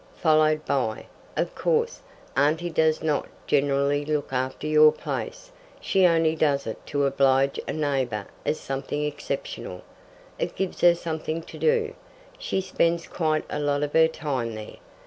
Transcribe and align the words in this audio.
Followed 0.15 0.65
by: 0.65 1.05
"Of 1.37 1.53
course, 1.53 2.01
auntie 2.35 2.71
does 2.71 3.03
not 3.03 3.27
generally 3.45 4.03
look 4.03 4.33
after 4.33 4.65
your 4.65 4.91
place; 4.91 5.51
she 5.79 6.07
only 6.07 6.35
does 6.35 6.65
it 6.65 6.83
to 6.87 7.05
oblige 7.05 7.59
a 7.67 7.73
neighbour 7.73 8.25
as 8.43 8.59
something 8.59 9.05
exceptional. 9.05 9.83
It 10.39 10.55
gives 10.55 10.81
her 10.81 10.95
something 10.95 11.43
to 11.43 11.57
do. 11.59 11.93
She 12.39 12.61
spends 12.61 13.05
quite 13.05 13.45
a 13.47 13.59
lot 13.59 13.83
of 13.83 13.93
her 13.93 14.07
time 14.07 14.55
there. 14.55 14.77